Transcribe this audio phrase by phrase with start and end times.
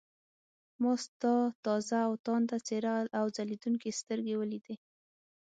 [0.81, 1.33] ما ستا
[1.65, 4.75] تازه او تانده څېره او ځلېدونکې سترګې ولیدې.